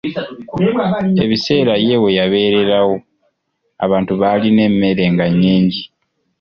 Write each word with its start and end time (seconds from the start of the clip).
Ebiseera 1.23 1.73
ye 1.87 1.95
weyabeererawo 2.03 2.95
abantu 3.85 4.11
baalina 4.21 4.61
emmere 4.69 5.03
nga 5.13 5.25
nnyingi. 5.31 5.83